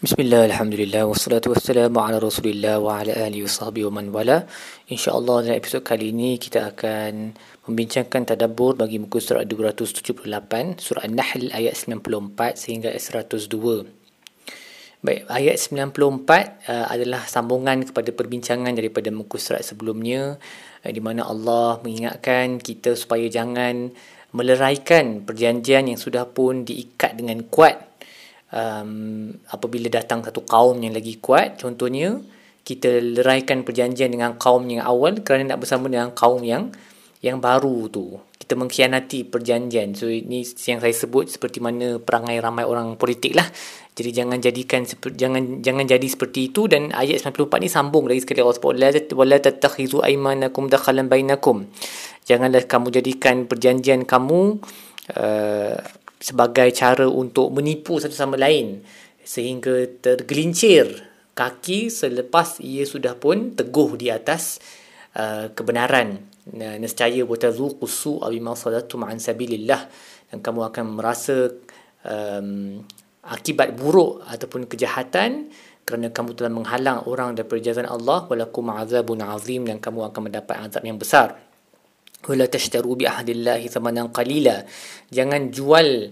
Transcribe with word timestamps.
Bismillah, 0.00 0.48
Alhamdulillah, 0.48 1.04
wassalatu 1.04 1.52
wassalamu 1.52 2.00
ala 2.00 2.16
rasulillah 2.16 2.80
wa 2.80 3.04
ala 3.04 3.12
alihi 3.12 3.44
washabihi 3.44 3.84
wa 3.84 4.00
man 4.00 4.08
wala. 4.08 4.48
InsyaAllah 4.88 5.44
dalam 5.44 5.60
episod 5.60 5.84
kali 5.84 6.08
ini 6.08 6.40
kita 6.40 6.72
akan 6.72 7.36
membincangkan 7.68 8.32
tadabur 8.32 8.80
bagi 8.80 8.96
muka 8.96 9.20
surat 9.20 9.44
278 9.44 10.24
Surah 10.80 11.04
An-Nahl 11.04 11.52
ayat 11.52 11.76
94 11.76 12.00
sehingga 12.56 12.88
ayat 12.88 13.28
102 13.28 15.04
Baik, 15.04 15.28
ayat 15.28 15.56
94 15.68 15.92
uh, 15.92 16.86
adalah 16.88 17.28
sambungan 17.28 17.84
kepada 17.84 18.08
perbincangan 18.16 18.72
daripada 18.72 19.12
muka 19.12 19.36
surat 19.36 19.60
sebelumnya 19.60 20.40
uh, 20.80 20.92
di 20.96 21.04
mana 21.04 21.28
Allah 21.28 21.76
mengingatkan 21.84 22.56
kita 22.56 22.96
supaya 22.96 23.28
jangan 23.28 23.92
meleraikan 24.32 25.28
perjanjian 25.28 25.92
yang 25.92 26.00
sudah 26.00 26.24
pun 26.24 26.64
diikat 26.64 27.20
dengan 27.20 27.44
kuat 27.52 27.90
um, 28.54 29.30
apabila 29.50 29.88
datang 29.90 30.22
satu 30.22 30.42
kaum 30.46 30.78
yang 30.78 30.94
lagi 30.94 31.18
kuat 31.18 31.58
contohnya 31.58 32.18
kita 32.60 33.00
leraikan 33.00 33.64
perjanjian 33.66 34.12
dengan 34.12 34.36
kaum 34.36 34.68
yang 34.68 34.84
awal 34.84 35.18
kerana 35.24 35.54
nak 35.54 35.64
bersama 35.64 35.88
dengan 35.88 36.12
kaum 36.12 36.44
yang 36.44 36.70
yang 37.20 37.36
baru 37.36 37.88
tu. 37.92 38.16
Kita 38.40 38.56
mengkhianati 38.56 39.28
perjanjian. 39.28 39.92
So 39.92 40.08
ini 40.08 40.40
yang 40.64 40.80
saya 40.80 40.94
sebut 40.96 41.28
seperti 41.28 41.60
mana 41.60 42.00
perangai 42.00 42.40
ramai 42.40 42.64
orang 42.64 42.96
politik 42.96 43.36
lah. 43.36 43.44
Jadi 43.92 44.10
jangan 44.16 44.38
jadikan 44.40 44.88
jangan 44.88 45.60
jangan 45.60 45.84
jadi 45.84 46.06
seperti 46.08 46.48
itu 46.48 46.64
dan 46.64 46.88
ayat 46.96 47.20
94 47.20 47.60
ni 47.60 47.68
sambung 47.68 48.08
lagi 48.08 48.24
sekali. 48.24 48.40
Allah 48.40 48.56
SWT 48.56 49.12
wala 49.12 49.36
tattakhizu 49.36 50.00
aymanakum 50.00 50.72
dakhalan 50.72 51.12
bainakum. 51.12 51.68
Janganlah 52.24 52.64
kamu 52.64 52.88
jadikan 52.88 53.44
perjanjian 53.44 54.08
kamu 54.08 54.56
uh, 55.12 55.76
sebagai 56.20 56.68
cara 56.76 57.08
untuk 57.08 57.48
menipu 57.50 57.96
satu 57.96 58.12
sama 58.12 58.36
lain 58.36 58.84
sehingga 59.24 59.88
tergelincir 60.04 61.10
kaki 61.32 61.88
selepas 61.88 62.60
ia 62.60 62.84
sudah 62.84 63.16
pun 63.16 63.56
teguh 63.56 63.96
di 63.96 64.12
atas 64.12 64.60
uh, 65.16 65.48
kebenaran. 65.56 66.28
Nescaya 66.50 67.22
watazuqu 67.24 67.86
su'a 67.86 68.28
bima 68.28 68.52
sadatum 68.52 69.08
an 69.08 69.16
sabilillah. 69.16 69.88
Dan 70.30 70.44
kamu 70.44 70.60
akan 70.68 70.84
merasa 70.98 71.48
um, 72.04 72.82
akibat 73.24 73.72
buruk 73.74 74.22
ataupun 74.26 74.66
kejahatan 74.66 75.50
kerana 75.86 76.10
kamu 76.10 76.38
telah 76.38 76.52
menghalang 76.52 77.06
orang 77.06 77.38
daripada 77.38 77.60
jalan 77.70 77.86
Allah. 77.86 78.26
Walakum 78.26 78.66
azabun 78.74 79.24
azim 79.24 79.64
dan 79.64 79.78
kamu 79.78 80.10
akan 80.10 80.20
mendapat 80.28 80.68
azab 80.68 80.82
yang 80.84 80.98
besar 80.98 81.49
wala 82.26 82.44
tashtaru 82.48 83.00
bi 83.00 83.04
ahdillahi 83.08 83.70
thamanan 83.70 84.12
qalila. 84.12 84.64
Jangan 85.08 85.48
jual 85.54 86.10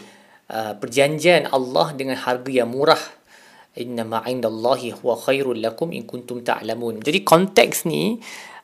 uh, 0.48 0.72
perjanjian 0.78 1.50
Allah 1.52 1.92
dengan 1.92 2.16
harga 2.16 2.48
yang 2.48 2.72
murah. 2.72 3.00
Inna 3.78 4.02
ma 4.02 4.24
indallahi 4.26 4.96
huwa 4.98 5.14
khairul 5.20 5.60
lakum 5.60 5.94
in 5.94 6.08
kuntum 6.08 6.42
ta'lamun. 6.42 7.04
Jadi 7.04 7.22
konteks 7.22 7.86
ni 7.86 8.18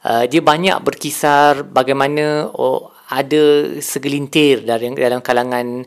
uh, 0.06 0.24
dia 0.26 0.42
banyak 0.42 0.80
berkisar 0.82 1.62
bagaimana 1.66 2.48
oh, 2.50 2.90
ada 3.12 3.76
segelintir 3.78 4.64
dari 4.64 4.90
dalam 4.96 5.20
kalangan 5.20 5.84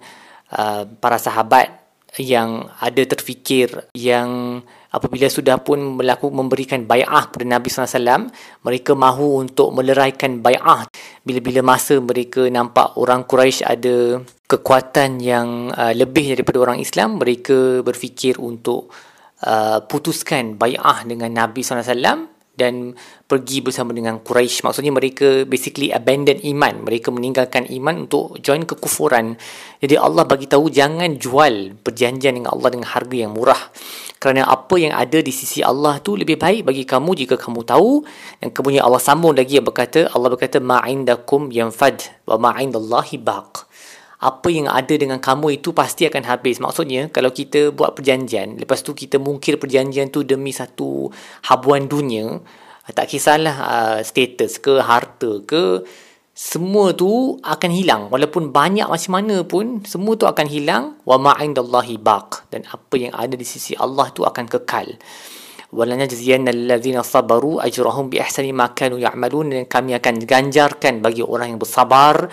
uh, 0.54 0.84
para 1.02 1.18
sahabat 1.18 1.87
yang 2.16 2.72
ada 2.80 3.04
terfikir 3.04 3.92
yang 3.92 4.64
apabila 4.88 5.28
sudah 5.28 5.60
pun 5.60 6.00
melakukan 6.00 6.34
memberikan 6.34 6.88
bay'ah 6.88 7.28
kepada 7.28 7.46
Nabi 7.46 7.68
SAW, 7.68 8.32
mereka 8.64 8.96
mahu 8.96 9.44
untuk 9.44 9.76
meleraikan 9.76 10.40
bay'ah. 10.40 10.88
Bila-bila 11.28 11.62
masa 11.76 12.00
mereka 12.00 12.48
nampak 12.48 12.96
orang 12.96 13.28
Quraisy 13.28 13.68
ada 13.68 14.24
kekuatan 14.48 15.20
yang 15.20 15.76
uh, 15.76 15.92
lebih 15.92 16.34
daripada 16.34 16.64
orang 16.64 16.80
Islam, 16.80 17.20
mereka 17.20 17.84
berfikir 17.84 18.40
untuk 18.40 18.88
uh, 19.44 19.84
putuskan 19.84 20.56
bay'ah 20.56 21.04
dengan 21.04 21.36
Nabi 21.36 21.62
SAW 21.62 22.37
dan 22.58 22.98
pergi 23.30 23.62
bersama 23.62 23.94
dengan 23.94 24.18
Quraisy. 24.18 24.66
Maksudnya 24.66 24.90
mereka 24.90 25.46
basically 25.46 25.94
abandon 25.94 26.42
iman. 26.42 26.84
Mereka 26.90 27.14
meninggalkan 27.14 27.70
iman 27.70 28.10
untuk 28.10 28.42
join 28.42 28.66
kekufuran. 28.66 29.38
Jadi 29.78 29.94
Allah 29.95 30.26
bagi 30.26 30.50
tahu 30.50 30.73
jangan 30.73 31.22
jual 31.22 31.78
perjanjian 31.86 32.42
dengan 32.42 32.58
Allah 32.58 32.73
dengan 32.73 32.90
harga 32.90 33.16
yang 33.16 33.38
murah. 33.38 33.62
Kerana 34.17 34.50
apa 34.50 34.73
yang 34.82 34.98
ada 34.98 35.22
di 35.22 35.30
sisi 35.30 35.62
Allah 35.62 36.02
tu 36.02 36.17
lebih 36.17 36.42
baik 36.42 36.66
bagi 36.66 36.82
kamu 36.82 37.14
jika 37.14 37.38
kamu 37.38 37.62
tahu. 37.62 38.02
Dan 38.42 38.50
kemudian 38.50 38.82
Allah 38.82 38.98
sambung 38.98 39.38
lagi 39.38 39.62
yang 39.62 39.67
berkata, 39.70 40.10
Allah 40.10 40.34
berkata, 40.34 40.58
Ma'indakum 40.58 41.54
yanfad 41.54 42.26
wa 42.26 42.42
ma'indallahi 42.42 43.22
baq. 43.22 43.67
Apa 44.17 44.50
yang 44.50 44.66
ada 44.66 44.98
dengan 44.98 45.22
kamu 45.22 45.61
itu 45.61 45.78
pasti 45.78 46.10
akan 46.10 46.26
habis. 46.26 46.58
Maksudnya, 46.58 47.14
kalau 47.14 47.30
kita 47.30 47.70
buat 47.70 47.94
perjanjian, 47.94 48.58
lepas 48.58 48.82
tu 48.82 48.98
kita 48.98 49.22
mungkir 49.22 49.61
perjanjian 49.61 50.10
tu 50.10 50.26
demi 50.26 50.50
satu 50.50 51.14
habuan 51.45 51.86
dunia, 51.86 52.42
tak 52.98 53.14
kisahlah 53.14 53.55
uh, 53.61 54.00
status 54.02 54.58
ke, 54.58 54.82
harta 54.82 55.45
ke, 55.45 55.86
semua 56.38 56.94
tu 56.94 57.42
akan 57.42 57.72
hilang. 57.73 58.14
Walaupun 58.14 58.54
banyak 58.54 58.86
macam 58.86 59.11
mana 59.17 59.42
pun 59.42 59.82
semua 59.82 60.14
tu 60.14 60.30
akan 60.30 60.45
hilang. 60.45 60.94
Wa 61.02 61.17
ma'indallahi 61.17 61.98
baq. 61.98 62.54
Dan 62.54 62.61
apa 62.70 62.94
yang 62.94 63.10
ada 63.17 63.34
di 63.34 63.42
sisi 63.42 63.73
Allah 63.73 64.14
tu 64.14 64.22
akan 64.22 64.45
kekal. 64.45 65.02
Walana 65.73 66.05
jaziyanna 66.05 66.54
allazina 66.54 67.02
sabaru 67.02 67.58
ajrahum 67.58 68.14
bi 68.14 68.22
ihsani 68.22 68.54
ma 68.54 68.70
ya'malun. 68.70 69.49
Dan 69.49 69.66
kami 69.66 69.98
akan 69.98 70.30
ganjarkan 70.30 71.02
bagi 71.02 71.26
orang 71.26 71.58
yang 71.58 71.60
bersabar 71.60 72.30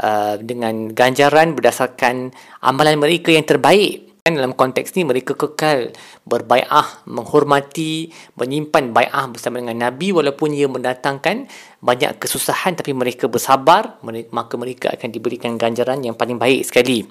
uh, 0.00 0.40
dengan 0.40 0.88
ganjaran 0.94 1.52
berdasarkan 1.52 2.32
amalan 2.64 2.96
mereka 2.96 3.34
yang 3.34 3.44
terbaik. 3.44 4.08
Kan 4.22 4.38
dalam 4.38 4.54
konteks 4.54 4.94
ni 4.94 5.02
mereka 5.02 5.34
kekal 5.34 5.90
berbai'ah, 6.22 7.10
menghormati, 7.10 8.14
menyimpan 8.38 8.94
bai'ah 8.94 9.26
bersama 9.26 9.58
dengan 9.58 9.90
Nabi 9.90 10.14
walaupun 10.14 10.54
ia 10.54 10.70
mendatangkan 10.70 11.50
banyak 11.82 12.22
kesusahan. 12.22 12.78
Tapi 12.78 12.94
mereka 12.94 13.26
bersabar 13.26 13.98
maka 14.30 14.54
mereka 14.54 14.94
akan 14.94 15.10
diberikan 15.10 15.58
ganjaran 15.58 16.06
yang 16.06 16.14
paling 16.14 16.38
baik 16.38 16.62
sekali. 16.62 17.02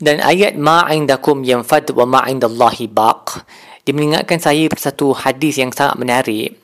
Dan 0.00 0.24
ayat 0.24 0.56
ma'indakum 0.56 1.44
yanfad 1.44 1.92
wa 1.92 2.08
ma'indallahi 2.08 2.88
baq 2.88 3.44
dia 3.90 3.98
mengingatkan 3.98 4.38
saya 4.38 4.70
satu 4.70 5.10
hadis 5.10 5.58
yang 5.58 5.74
sangat 5.74 5.98
menarik 5.98 6.62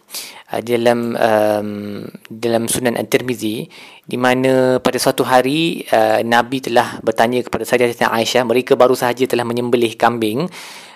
uh, 0.55 0.63
dalam 0.63 1.19
um, 1.19 2.07
dalam 2.31 2.71
Sunan 2.71 2.95
At-Tirmizi 2.95 3.67
di 4.07 4.15
mana 4.15 4.79
pada 4.79 4.95
suatu 4.95 5.27
hari 5.27 5.83
uh, 5.91 6.23
Nabi 6.23 6.63
telah 6.63 7.03
bertanya 7.03 7.43
kepada 7.43 7.67
Sayyidatina 7.67 8.15
Aisyah 8.15 8.47
mereka 8.47 8.79
baru 8.79 8.95
sahaja 8.95 9.27
telah 9.27 9.43
menyembelih 9.43 9.99
kambing. 9.99 10.47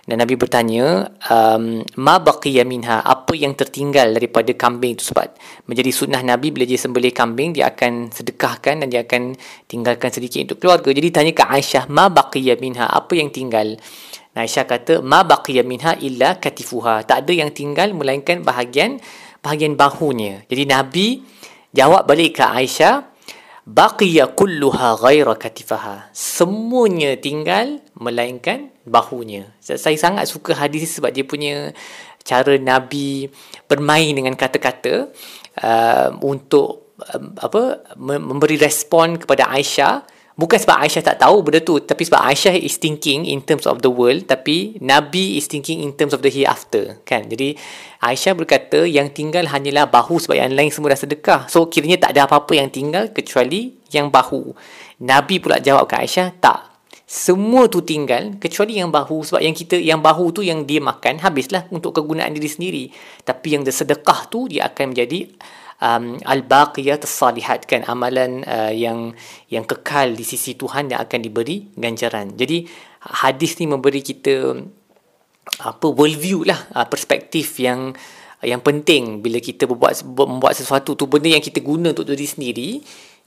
Dan 0.06 0.22
Nabi 0.22 0.34
bertanya 0.38 1.06
um, 1.30 1.82
ma 1.98 2.22
baqiya 2.22 2.62
minha? 2.62 3.02
Apa 3.02 3.34
yang 3.34 3.58
tertinggal 3.58 4.14
daripada 4.14 4.54
kambing 4.54 4.98
itu 4.98 5.10
sebab 5.10 5.34
menjadi 5.66 5.91
sunnah 5.91 6.22
Nabi 6.22 6.54
bila 6.54 6.62
dia 6.66 6.78
sembelih 6.78 7.10
kambing 7.10 7.58
dia 7.58 7.70
akan 7.74 8.10
sedekahkan 8.10 8.82
dan 8.82 8.88
dia 8.91 9.02
akan 9.02 9.34
tinggalkan 9.66 10.10
sedikit 10.14 10.47
untuk 10.50 10.62
keluarga. 10.62 10.94
Jadi 10.94 11.08
tanya 11.10 11.32
ke 11.34 11.42
Aisyah 11.42 11.91
ma 11.91 12.06
baqiya 12.06 12.54
minha? 12.62 12.86
Apa 12.86 13.18
yang 13.18 13.34
tinggal 13.34 13.78
Aisyah 14.42 14.64
kata 14.64 14.94
ma 15.04 15.20
baqiya 15.22 15.62
minha 15.62 15.94
illa 16.00 16.40
katifuha 16.40 17.04
tak 17.04 17.26
ada 17.26 17.32
yang 17.36 17.52
tinggal 17.52 17.92
melainkan 17.92 18.40
bahagian 18.40 18.98
bahagian 19.44 19.76
bahunya 19.76 20.44
jadi 20.48 20.64
Nabi 20.64 21.22
Jawab 21.70 22.02
balik 22.10 22.42
ke 22.42 22.42
Aisyah, 22.42 23.06
baqiya 23.62 24.34
kulluha 24.34 24.98
ghaira 24.98 25.38
katifaha. 25.38 26.10
Semuanya 26.10 27.14
tinggal 27.14 27.78
melainkan 27.94 28.74
bahunya. 28.82 29.54
Saya 29.62 29.94
sangat 29.94 30.26
suka 30.26 30.58
hadis 30.58 30.98
sebab 30.98 31.14
dia 31.14 31.22
punya 31.22 31.70
cara 32.26 32.58
Nabi 32.58 33.30
bermain 33.70 34.10
dengan 34.10 34.34
kata-kata 34.34 35.14
uh, 35.62 36.10
untuk 36.26 36.98
uh, 37.06 37.38
apa 37.38 37.94
memberi 38.02 38.58
respon 38.58 39.14
kepada 39.14 39.46
Aisyah 39.54 40.02
Bukan 40.40 40.56
sebab 40.56 40.80
Aisyah 40.80 41.04
tak 41.04 41.20
tahu 41.20 41.44
benda 41.44 41.60
tu 41.60 41.76
Tapi 41.84 42.00
sebab 42.08 42.24
Aisyah 42.24 42.56
is 42.56 42.80
thinking 42.80 43.28
in 43.28 43.44
terms 43.44 43.68
of 43.68 43.84
the 43.84 43.92
world 43.92 44.24
Tapi 44.24 44.80
Nabi 44.80 45.36
is 45.36 45.44
thinking 45.44 45.84
in 45.84 45.92
terms 45.92 46.16
of 46.16 46.24
the 46.24 46.32
hereafter 46.32 46.97
kan? 47.04 47.28
Jadi 47.28 47.60
Aisyah 48.00 48.32
berkata 48.32 48.88
yang 48.88 49.12
tinggal 49.12 49.53
hanyalah 49.53 49.92
bahu 49.92 50.16
Sebab 50.16 50.41
yang 50.41 50.56
lain 50.56 50.72
semua 50.72 50.97
dah 50.97 51.00
sedekah. 51.04 51.41
So 51.53 51.68
kiranya 51.68 52.09
tak 52.09 52.16
ada 52.16 52.24
apa-apa 52.24 52.56
yang 52.56 52.72
tinggal 52.72 53.12
Kecuali 53.12 53.76
yang 53.92 54.09
bahu. 54.09 54.56
Nabi 55.04 55.36
pula 55.44 55.60
jawab 55.60 55.84
ke 55.84 56.00
Aisyah 56.00 56.32
Tak. 56.41 56.70
Semua 57.10 57.66
tu 57.66 57.82
tinggal 57.82 58.38
kecuali 58.38 58.78
yang 58.78 58.94
bahu 58.94 59.26
sebab 59.26 59.42
yang 59.42 59.50
kita 59.50 59.74
yang 59.74 59.98
bahu 59.98 60.30
tu 60.30 60.47
yang 60.47 60.62
dia 60.62 60.78
makan 60.78 61.18
habislah 61.18 61.66
untuk 61.74 61.91
kegunaan 61.98 62.30
diri 62.30 62.47
sendiri. 62.47 62.84
Tapi 63.26 63.59
yang 63.59 63.66
sedekah 63.66 64.30
tu 64.30 64.47
dia 64.47 64.70
akan 64.70 64.94
menjadi 64.94 65.26
um, 65.80 66.21
al-baqiyat 66.22 67.03
salihat 67.09 67.65
kan 67.66 67.82
amalan 67.88 68.44
uh, 68.44 68.71
yang 68.71 69.16
yang 69.48 69.65
kekal 69.65 70.12
di 70.12 70.22
sisi 70.22 70.54
Tuhan 70.54 70.92
yang 70.92 71.00
akan 71.03 71.21
diberi 71.24 71.72
ganjaran. 71.74 72.36
Jadi 72.36 72.68
hadis 73.24 73.56
ni 73.59 73.66
memberi 73.66 74.04
kita 74.04 74.54
apa 75.65 75.86
worldview 75.88 76.47
lah 76.47 76.60
uh, 76.77 76.86
perspektif 76.86 77.59
yang 77.59 77.97
yang 78.44 78.60
penting. 78.60 79.24
Bila 79.24 79.41
kita 79.41 79.65
berbuat 79.68 80.04
membuat 80.04 80.54
sesuatu 80.56 80.94
tu 80.97 81.09
benda 81.09 81.32
yang 81.32 81.44
kita 81.44 81.60
guna 81.65 81.92
untuk 81.97 82.09
diri 82.09 82.28
sendiri 82.28 82.71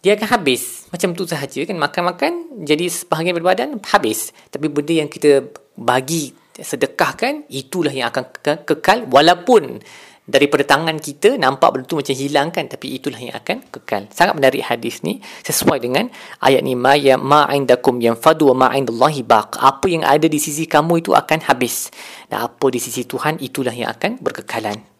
dia 0.03 0.19
akan 0.19 0.29
habis. 0.39 0.91
Macam 0.91 1.15
tu 1.15 1.23
sahaja 1.23 1.63
kan 1.63 1.79
makan-makan 1.79 2.63
jadi 2.67 2.91
sebahagian 2.91 3.35
berbadan 3.39 3.79
habis. 3.87 4.35
Tapi 4.51 4.67
benda 4.67 4.93
yang 4.93 5.07
kita 5.07 5.47
bagi 5.79 6.35
sedekahkan 6.53 7.49
itulah 7.49 7.89
yang 7.89 8.13
akan 8.13 8.29
kekal 8.67 9.09
walaupun 9.09 9.81
daripada 10.23 10.63
tangan 10.63 10.95
kita 11.03 11.35
nampak 11.35 11.75
benda 11.75 11.85
tu 11.87 11.99
macam 11.99 12.15
hilang 12.15 12.47
kan 12.55 12.71
tapi 12.71 12.95
itulah 12.95 13.19
yang 13.19 13.35
akan 13.35 13.65
kekal. 13.67 14.07
Sangat 14.11 14.39
menarik 14.39 14.63
hadis 14.63 15.03
ni 15.03 15.19
sesuai 15.43 15.83
dengan 15.83 16.07
ayat 16.39 16.63
ni 16.63 16.79
ma 16.79 16.95
ya 16.95 17.19
ma 17.19 17.47
indakum 17.51 17.99
yanfadu 17.99 18.55
wa 18.55 18.55
ma 18.55 18.67
indallahi 18.75 19.23
baq. 19.25 19.59
Apa 19.59 19.85
yang 19.91 20.07
ada 20.07 20.27
di 20.29 20.39
sisi 20.39 20.63
kamu 20.63 21.03
itu 21.03 21.11
akan 21.11 21.43
habis. 21.51 21.91
Dan 22.31 22.47
apa 22.47 22.65
di 22.71 22.79
sisi 22.79 23.03
Tuhan 23.03 23.43
itulah 23.43 23.75
yang 23.75 23.91
akan 23.91 24.23
berkekalan 24.23 24.92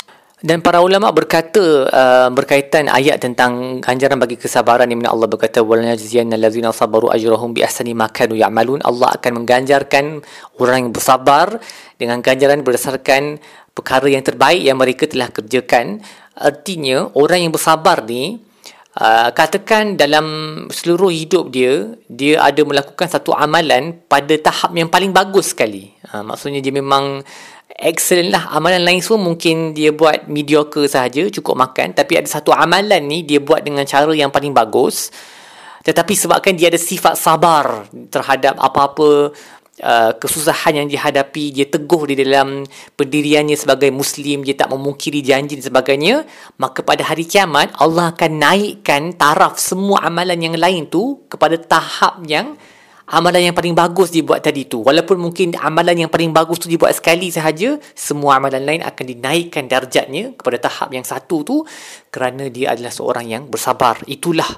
dan 0.43 0.59
para 0.59 0.83
ulama 0.83 1.07
berkata 1.15 1.87
uh, 1.87 2.27
berkaitan 2.27 2.91
ayat 2.91 3.23
tentang 3.23 3.79
ganjaran 3.79 4.19
bagi 4.19 4.35
kesabaran 4.35 4.91
mana 4.91 5.15
Allah 5.15 5.31
berkata 5.31 5.63
wal 5.63 5.79
najziyanna 5.79 6.35
allazina 6.35 6.75
sabaru 6.75 7.07
ajrahum 7.15 7.55
bi 7.55 7.63
ahsani 7.63 7.95
ma 7.95 8.11
kanu 8.11 8.35
ya'malun. 8.35 8.83
Allah 8.83 9.15
akan 9.15 9.39
mengganjarkan 9.39 10.19
orang 10.59 10.77
yang 10.83 10.91
bersabar 10.91 11.63
dengan 11.95 12.19
ganjaran 12.19 12.59
berdasarkan 12.59 13.39
perkara 13.71 14.11
yang 14.11 14.19
terbaik 14.19 14.59
yang 14.59 14.75
mereka 14.75 15.07
telah 15.07 15.31
kerjakan. 15.31 16.03
Artinya 16.35 17.07
orang 17.15 17.47
yang 17.47 17.55
bersabar 17.55 18.03
ni 18.03 18.43
uh, 18.99 19.31
katakan 19.31 19.95
dalam 19.95 20.27
seluruh 20.67 21.07
hidup 21.07 21.55
dia 21.55 21.95
dia 22.11 22.43
ada 22.43 22.67
melakukan 22.67 23.07
satu 23.07 23.31
amalan 23.31 23.95
pada 24.11 24.35
tahap 24.35 24.75
yang 24.75 24.91
paling 24.91 25.15
bagus 25.15 25.55
sekali. 25.55 25.95
Uh, 26.11 26.19
maksudnya 26.19 26.59
dia 26.59 26.75
memang 26.75 27.23
excellent 27.77 28.31
lah. 28.33 28.49
Amalan 28.53 28.85
lain 28.85 29.01
semua 29.01 29.33
mungkin 29.33 29.73
dia 29.73 29.89
buat 29.89 30.29
mediocre 30.29 30.85
sahaja 30.85 31.25
cukup 31.29 31.57
makan. 31.57 31.93
Tapi 31.97 32.19
ada 32.19 32.29
satu 32.29 32.53
amalan 32.53 33.03
ni 33.05 33.25
dia 33.25 33.41
buat 33.41 33.61
dengan 33.61 33.83
cara 33.83 34.09
yang 34.13 34.29
paling 34.29 34.53
bagus. 34.53 35.09
Tetapi 35.83 36.13
sebabkan 36.15 36.55
dia 36.55 36.71
ada 36.71 36.79
sifat 36.79 37.19
sabar 37.19 37.91
terhadap 38.07 38.55
apa-apa 38.55 39.35
uh, 39.81 40.11
kesusahan 40.15 40.83
yang 40.83 40.87
dihadapi 40.87 41.49
dia 41.49 41.65
teguh 41.65 42.13
di 42.13 42.15
dalam 42.21 42.63
pendiriannya 42.95 43.57
sebagai 43.57 43.89
muslim 43.89 44.45
dia 44.45 44.53
tak 44.53 44.69
memungkiri 44.69 45.19
janji 45.19 45.57
dan 45.57 45.65
sebagainya 45.65 46.15
maka 46.61 46.85
pada 46.85 47.01
hari 47.01 47.25
kiamat 47.25 47.73
Allah 47.81 48.13
akan 48.13 48.31
naikkan 48.37 49.17
taraf 49.17 49.57
semua 49.57 50.05
amalan 50.05 50.37
yang 50.37 50.55
lain 50.59 50.85
tu 50.87 51.25
kepada 51.31 51.57
tahap 51.57 52.21
yang 52.29 52.53
amalan 53.13 53.54
yang 53.54 53.56
paling 53.56 53.77
bagus 53.77 54.10
dibuat 54.10 54.42
tadi 54.42 54.65
tu. 54.65 54.81
Walaupun 54.81 55.21
mungkin 55.21 55.54
amalan 55.62 56.06
yang 56.06 56.12
paling 56.12 56.33
bagus 56.33 56.57
tu 56.57 56.65
dibuat 56.65 56.98
sekali 56.98 57.30
sahaja 57.30 57.77
semua 57.94 58.42
amalan 58.42 58.65
lain 58.65 58.81
akan 58.81 59.06
dinaikkan 59.06 59.69
darjatnya 59.69 60.33
kepada 60.33 60.57
tahap 60.57 60.89
yang 60.89 61.06
satu 61.06 61.45
tu 61.45 61.62
kerana 62.10 62.50
dia 62.50 62.74
adalah 62.74 62.89
seorang 62.89 63.30
yang 63.30 63.45
bersabar. 63.45 64.01
Itulah 64.10 64.50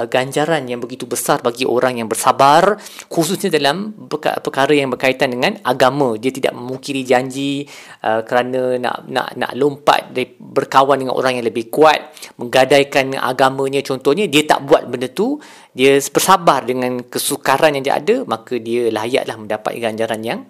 uh, 0.00 0.06
ganjaran 0.08 0.64
yang 0.64 0.80
begitu 0.80 1.04
besar 1.04 1.44
bagi 1.44 1.68
orang 1.68 2.00
yang 2.00 2.08
bersabar 2.08 2.80
khususnya 3.12 3.52
dalam 3.52 3.92
perkara 4.08 4.72
yang 4.72 4.88
berkaitan 4.88 5.36
dengan 5.36 5.60
agama. 5.60 6.16
Dia 6.16 6.32
tidak 6.32 6.56
memungkiri 6.56 7.04
janji 7.04 7.68
uh, 8.00 8.24
kerana 8.24 8.80
nak 8.80 8.96
nak 9.12 9.28
nak 9.36 9.52
lompat 9.60 10.08
dari 10.16 10.32
berkawan 10.40 10.98
dengan 11.04 11.14
orang 11.14 11.38
yang 11.38 11.46
lebih 11.46 11.70
kuat 11.70 12.00
menggadaikan 12.40 13.14
agamanya 13.20 13.84
contohnya 13.86 14.26
dia 14.26 14.42
tak 14.42 14.66
buat 14.66 14.88
benda 14.90 15.06
tu 15.12 15.38
dia 15.70 16.02
bersabar 16.10 16.66
dengan 16.66 16.98
kesukaran 17.06 17.78
yang 17.78 17.84
dia 17.86 17.94
ada 18.02 18.26
maka 18.26 18.58
dia 18.58 18.90
layaklah 18.90 19.38
mendapat 19.38 19.78
ganjaran 19.78 20.20
yang 20.26 20.40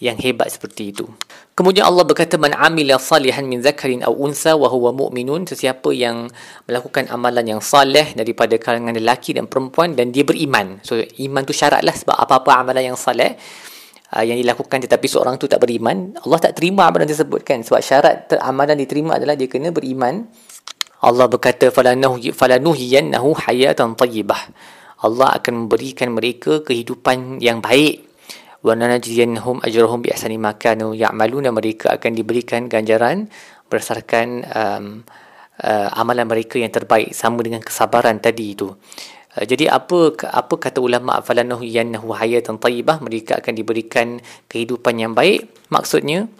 yang 0.00 0.16
hebat 0.16 0.48
seperti 0.48 0.96
itu. 0.96 1.04
Kemudian 1.52 1.84
Allah 1.84 2.08
berkata 2.08 2.40
man 2.40 2.56
amila 2.56 2.96
salihan 2.96 3.44
min 3.44 3.60
zakarin 3.60 4.00
aw 4.00 4.10
unsa 4.10 4.56
wa 4.56 4.72
huwa 4.72 4.96
mu'minun 4.96 5.44
sesiapa 5.44 5.92
yang 5.92 6.32
melakukan 6.64 7.04
amalan 7.12 7.44
yang 7.56 7.60
saleh 7.60 8.16
daripada 8.16 8.56
kalangan 8.56 8.96
lelaki 8.96 9.36
dan 9.36 9.44
perempuan 9.44 9.92
dan 9.92 10.08
dia 10.08 10.24
beriman. 10.24 10.80
So 10.80 10.96
iman 10.98 11.42
tu 11.44 11.52
syaratlah 11.52 11.92
sebab 11.92 12.16
apa-apa 12.16 12.64
amalan 12.64 12.96
yang 12.96 12.98
saleh 12.98 13.36
uh, 14.16 14.24
yang 14.24 14.40
dilakukan 14.40 14.88
tetapi 14.88 15.04
seorang 15.04 15.36
tu 15.36 15.44
tak 15.44 15.60
beriman 15.60 16.16
Allah 16.24 16.40
tak 16.40 16.56
terima 16.56 16.88
amalan 16.88 17.04
tersebut 17.04 17.44
kan. 17.44 17.60
Sebab 17.60 17.80
syarat 17.84 18.32
amalan 18.40 18.80
diterima 18.80 19.20
adalah 19.20 19.36
dia 19.36 19.52
kena 19.52 19.68
beriman 19.68 20.32
Allah 21.02 21.26
berkata 21.26 21.74
falanuhiyannahu 21.74 23.34
hayatan 23.34 23.98
tayyibah. 23.98 24.38
Allah 25.02 25.34
akan 25.34 25.66
memberikan 25.66 26.14
mereka 26.14 26.62
kehidupan 26.62 27.42
yang 27.42 27.58
baik. 27.58 28.06
Wa 28.62 28.78
nanajziyannahum 28.78 29.66
ajrahum 29.66 29.98
bi 29.98 30.14
ahsani 30.14 30.38
ma 30.38 30.54
kanu 30.54 30.94
ya'maluna 30.94 31.50
mereka 31.50 31.98
akan 31.98 32.14
diberikan 32.14 32.70
ganjaran 32.70 33.26
berdasarkan 33.66 34.46
um, 34.46 34.84
uh, 35.58 35.88
amalan 35.98 36.30
mereka 36.30 36.62
yang 36.62 36.70
terbaik 36.70 37.10
sama 37.10 37.42
dengan 37.42 37.58
kesabaran 37.66 38.22
tadi 38.22 38.54
itu. 38.54 38.70
Uh, 39.34 39.42
jadi 39.42 39.74
apa 39.74 40.14
apa 40.30 40.54
kata 40.54 40.78
ulama 40.78 41.18
falanuhiyannahu 41.18 42.14
hayatan 42.14 42.62
tayyibah 42.62 43.02
mereka 43.02 43.42
akan 43.42 43.52
diberikan 43.58 44.22
kehidupan 44.46 45.02
yang 45.02 45.18
baik 45.18 45.50
maksudnya 45.66 46.30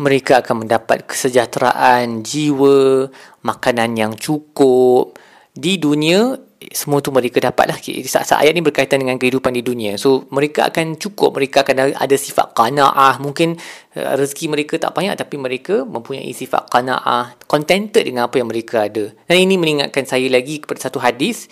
mereka 0.00 0.40
akan 0.40 0.64
mendapat 0.64 1.04
kesejahteraan 1.04 2.24
jiwa, 2.24 3.08
makanan 3.44 3.96
yang 4.00 4.12
cukup. 4.16 5.16
Di 5.54 5.78
dunia 5.78 6.34
semua 6.72 7.04
tu 7.04 7.12
mereka 7.12 7.42
dapat 7.42 7.68
lah 7.68 7.78
saat-saat 7.82 8.40
ayat 8.40 8.56
ni 8.56 8.64
berkaitan 8.64 9.02
dengan 9.02 9.20
kehidupan 9.20 9.52
di 9.52 9.60
dunia. 9.60 10.00
So 10.00 10.24
mereka 10.32 10.72
akan 10.72 10.96
cukup. 10.96 11.36
Mereka 11.36 11.66
akan 11.66 11.92
ada 11.92 12.16
sifat 12.16 12.56
qanaah. 12.56 13.20
Mungkin 13.20 13.58
uh, 13.98 14.14
rezeki 14.16 14.48
mereka 14.48 14.80
tak 14.80 14.96
banyak 14.96 15.12
tapi 15.18 15.36
mereka 15.36 15.84
mempunyai 15.84 16.32
sifat 16.32 16.72
qanaah. 16.72 17.36
Contented 17.44 18.08
dengan 18.08 18.30
apa 18.30 18.40
yang 18.40 18.48
mereka 18.48 18.88
ada. 18.88 19.12
Dan 19.28 19.36
ini 19.44 19.60
mengingatkan 19.60 20.08
saya 20.08 20.24
lagi 20.32 20.64
kepada 20.64 20.80
satu 20.88 21.02
hadis 21.02 21.50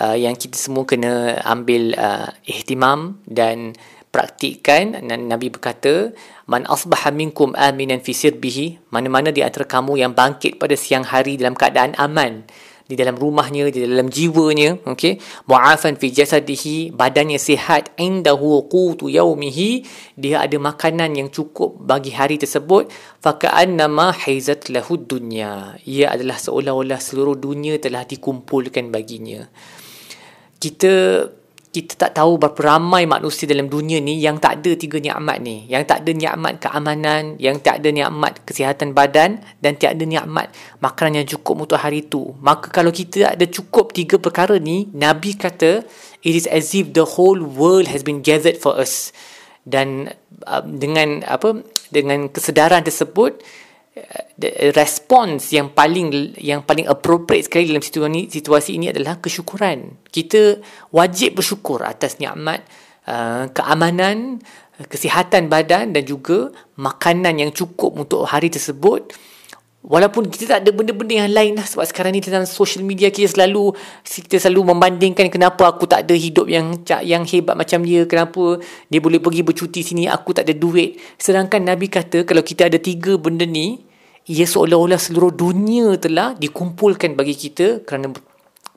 uh, 0.00 0.16
yang 0.16 0.36
kita 0.36 0.58
semua 0.58 0.84
kena 0.84 1.40
ambil 1.46 1.96
uh, 1.96 2.28
ihtimam 2.44 3.22
dan 3.24 3.72
praktikkan. 4.16 5.04
Nabi 5.04 5.52
berkata 5.52 6.16
man 6.48 6.64
asbaha 6.64 7.12
minkum 7.12 7.52
aminan 7.52 8.00
fi 8.00 8.16
sirbihi 8.16 8.88
mana-mana 8.88 9.28
di 9.28 9.44
antara 9.44 9.68
kamu 9.68 10.00
yang 10.00 10.16
bangkit 10.16 10.56
pada 10.56 10.72
siang 10.72 11.04
hari 11.04 11.36
dalam 11.36 11.52
keadaan 11.52 11.92
aman. 12.00 12.48
Di 12.86 12.94
dalam 12.94 13.18
rumahnya 13.18 13.66
di 13.74 13.82
dalam 13.82 14.06
jiwanya 14.06 14.78
okey? 14.86 15.18
Mu'afan 15.50 15.98
fi 15.98 16.06
jasadihi 16.14 16.94
badannya 16.94 17.34
sihat 17.34 17.90
indahu 17.98 18.62
qutu 18.70 19.10
yaumihi. 19.10 19.82
Dia 20.14 20.46
ada 20.46 20.54
makanan 20.54 21.18
yang 21.18 21.28
cukup 21.34 21.82
bagi 21.82 22.14
hari 22.14 22.38
tersebut. 22.38 22.86
Faka'annama 23.18 24.14
haizat 24.14 24.70
lahu 24.70 25.02
dunya. 25.02 25.74
Ia 25.82 26.14
adalah 26.14 26.38
seolah-olah 26.38 27.02
seluruh 27.02 27.34
dunia 27.34 27.74
telah 27.82 28.06
dikumpulkan 28.06 28.94
baginya. 28.94 29.50
Kita 30.62 31.26
kita 31.76 32.08
tak 32.08 32.16
tahu 32.16 32.40
berapa 32.40 32.56
ramai 32.56 33.04
manusia 33.04 33.44
dalam 33.44 33.68
dunia 33.68 34.00
ni 34.00 34.16
yang 34.16 34.40
tak 34.40 34.64
ada 34.64 34.72
tiga 34.72 34.96
nikmat 34.96 35.44
ni. 35.44 35.68
Yang 35.68 35.92
tak 35.92 35.98
ada 36.00 36.10
nikmat 36.16 36.52
keamanan, 36.56 37.22
yang 37.36 37.60
tak 37.60 37.84
ada 37.84 37.88
nikmat 37.92 38.40
kesihatan 38.48 38.96
badan 38.96 39.44
dan 39.60 39.76
tak 39.76 40.00
ada 40.00 40.04
nikmat 40.08 40.48
makanan 40.80 41.20
yang 41.20 41.28
cukup 41.36 41.68
untuk 41.68 41.76
hari 41.76 42.06
itu. 42.06 42.32
Maka 42.40 42.72
kalau 42.72 42.88
kita 42.88 43.36
ada 43.36 43.44
cukup 43.44 43.92
tiga 43.92 44.16
perkara 44.16 44.56
ni, 44.56 44.88
Nabi 44.96 45.36
kata, 45.36 45.84
it 46.24 46.34
is 46.38 46.48
as 46.48 46.72
if 46.72 46.96
the 46.96 47.04
whole 47.04 47.42
world 47.42 47.90
has 47.90 48.00
been 48.00 48.24
gathered 48.24 48.56
for 48.56 48.72
us. 48.78 49.12
Dan 49.66 50.08
uh, 50.46 50.62
dengan 50.62 51.26
apa 51.26 51.60
dengan 51.90 52.30
kesedaran 52.30 52.86
tersebut, 52.86 53.42
the 54.36 54.72
response 54.76 55.48
yang 55.56 55.72
paling 55.72 56.36
yang 56.36 56.60
paling 56.60 56.84
appropriate 56.84 57.48
sekali 57.48 57.72
dalam 57.72 57.80
situasi 57.80 58.12
ini, 58.12 58.22
situasi 58.28 58.70
ini 58.76 58.86
adalah 58.92 59.16
kesyukuran. 59.16 60.04
Kita 60.12 60.60
wajib 60.92 61.40
bersyukur 61.40 61.80
atas 61.80 62.20
nikmat 62.20 62.60
uh, 63.08 63.48
keamanan, 63.56 64.44
kesihatan 64.92 65.48
badan 65.48 65.96
dan 65.96 66.04
juga 66.04 66.52
makanan 66.76 67.40
yang 67.40 67.50
cukup 67.56 67.96
untuk 67.96 68.28
hari 68.28 68.52
tersebut. 68.52 69.16
Walaupun 69.86 70.26
kita 70.26 70.50
tak 70.50 70.66
ada 70.66 70.74
benda-benda 70.74 71.14
yang 71.14 71.30
lain 71.30 71.54
lah 71.54 71.62
sebab 71.62 71.86
sekarang 71.86 72.10
ni 72.10 72.18
dalam 72.18 72.42
social 72.42 72.82
media 72.82 73.06
kita 73.06 73.38
selalu 73.38 73.70
kita 74.02 74.42
selalu 74.42 74.74
membandingkan 74.74 75.30
kenapa 75.30 75.70
aku 75.70 75.86
tak 75.86 76.02
ada 76.02 76.10
hidup 76.10 76.50
yang 76.50 76.74
yang 77.06 77.22
hebat 77.22 77.54
macam 77.54 77.86
dia, 77.86 78.02
kenapa 78.02 78.58
dia 78.90 78.98
boleh 78.98 79.22
pergi 79.22 79.46
bercuti 79.46 79.86
sini, 79.86 80.10
aku 80.10 80.34
tak 80.34 80.50
ada 80.50 80.58
duit. 80.58 80.98
Sedangkan 81.22 81.62
Nabi 81.62 81.86
kata 81.86 82.26
kalau 82.26 82.42
kita 82.42 82.66
ada 82.66 82.82
tiga 82.82 83.14
benda 83.14 83.46
ni, 83.46 83.85
ia 84.26 84.46
seolah-olah 84.46 84.98
seluruh 84.98 85.30
dunia 85.30 85.94
telah 86.02 86.34
dikumpulkan 86.34 87.14
bagi 87.14 87.38
kita 87.38 87.86
kerana 87.86 88.10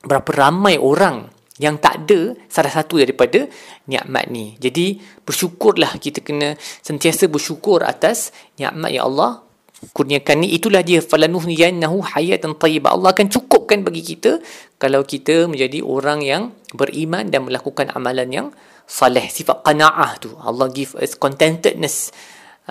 berapa 0.06 0.30
ramai 0.32 0.78
orang 0.78 1.26
yang 1.60 1.76
tak 1.76 2.06
ada 2.06 2.32
salah 2.48 2.72
satu 2.72 2.96
daripada 2.96 3.44
nikmat 3.84 4.32
ni. 4.32 4.56
Jadi 4.56 4.96
bersyukurlah 5.26 6.00
kita 6.00 6.24
kena 6.24 6.56
sentiasa 6.80 7.28
bersyukur 7.28 7.84
atas 7.84 8.32
nikmat 8.56 8.90
yang 8.94 9.12
Allah 9.12 9.44
kurniakan 9.92 10.46
ni. 10.46 10.56
Itulah 10.56 10.80
dia. 10.80 11.04
Falanuhniyannahu 11.04 12.00
hayatan 12.16 12.56
tayyibah 12.56 12.96
Allah 12.96 13.12
akan 13.12 13.28
cukupkan 13.28 13.84
bagi 13.84 14.00
kita 14.00 14.40
kalau 14.80 15.04
kita 15.04 15.50
menjadi 15.52 15.84
orang 15.84 16.24
yang 16.24 16.42
beriman 16.72 17.28
dan 17.28 17.44
melakukan 17.44 17.92
amalan 17.92 18.28
yang 18.32 18.46
saleh. 18.88 19.28
Sifat 19.28 19.60
qanaah 19.60 20.16
tu. 20.16 20.32
Allah 20.40 20.72
give 20.72 20.96
us 20.96 21.12
contentedness 21.12 22.14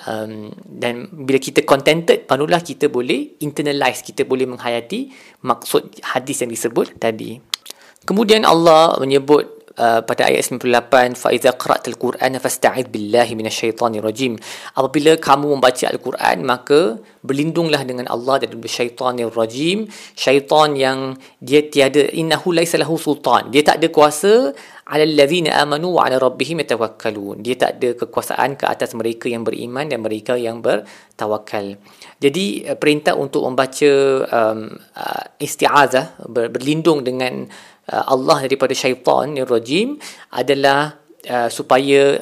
um, 0.06 0.52
dan 0.54 1.08
bila 1.12 1.36
kita 1.36 1.64
contented 1.66 2.24
barulah 2.24 2.60
kita 2.64 2.88
boleh 2.88 3.40
internalize 3.44 4.00
kita 4.00 4.24
boleh 4.24 4.48
menghayati 4.48 5.12
maksud 5.44 6.00
hadis 6.04 6.40
yang 6.44 6.50
disebut 6.52 6.96
tadi. 6.96 7.40
Kemudian 8.00 8.48
Allah 8.48 8.96
menyebut 8.96 9.59
uh, 9.84 10.00
pada 10.08 10.28
ayat 10.28 10.44
98 10.52 11.16
fa 11.22 11.28
iza 11.36 11.50
qara'tal 11.62 11.96
qur'ana 12.04 12.38
fasta'id 12.44 12.92
billahi 12.94 13.32
minasyaitonir 13.40 14.04
rajim 14.08 14.36
apabila 14.76 15.12
kamu 15.28 15.46
membaca 15.56 15.86
al-Quran 15.92 16.38
maka 16.52 16.80
berlindunglah 17.20 17.84
dengan 17.84 18.08
Allah 18.08 18.40
dari 18.40 18.56
syaitanir 18.56 19.32
rajim 19.32 19.84
syaitan 20.16 20.72
yang 20.72 20.98
dia 21.40 21.60
tiada 21.68 22.08
innahu 22.16 22.52
laisa 22.56 22.80
lahu 22.80 22.96
sultan. 22.96 23.52
Dia 23.52 23.62
tak 23.64 23.80
ada 23.80 23.88
kuasa. 23.92 24.34
Ala 24.90 25.06
allazina 25.06 25.54
amanu 25.62 25.94
wa 25.94 26.08
ala 26.08 26.18
rabbihim 26.18 26.66
yatawakkalun. 26.66 27.46
Dia 27.46 27.54
tak 27.54 27.78
ada 27.78 27.94
kekuasaan 27.94 28.58
ke 28.58 28.66
atas 28.66 28.90
mereka 28.98 29.30
yang 29.30 29.46
beriman 29.46 29.86
dan 29.86 30.02
mereka 30.02 30.34
yang 30.34 30.58
bertawakal. 30.58 31.78
Jadi 32.18 32.66
perintah 32.74 33.14
untuk 33.14 33.46
membaca 33.46 33.92
um, 34.26 34.66
uh, 34.98 35.24
isti'azah 35.38 36.26
ber, 36.26 36.50
berlindung 36.50 37.06
dengan 37.06 37.46
Allah 37.88 38.44
daripada 38.44 38.76
syaitan 38.76 39.32
yang 39.32 39.48
rajim 39.48 39.96
adalah 40.34 41.00
uh, 41.26 41.48
supaya 41.48 42.20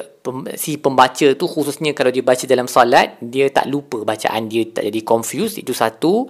si 0.59 0.77
pembaca 0.77 1.27
tu 1.33 1.45
khususnya 1.47 1.95
kalau 1.95 2.11
dia 2.13 2.21
baca 2.21 2.43
dalam 2.45 2.67
solat 2.69 3.17
dia 3.23 3.49
tak 3.49 3.65
lupa 3.71 4.03
bacaan 4.03 4.45
dia 4.51 4.67
tak 4.69 4.85
jadi 4.91 5.01
confused 5.01 5.57
itu 5.57 5.73
satu 5.73 6.27